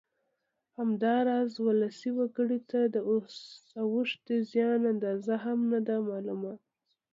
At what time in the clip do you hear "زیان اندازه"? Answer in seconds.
4.51-5.35